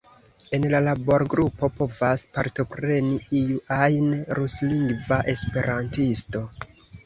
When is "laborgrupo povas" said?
0.85-2.23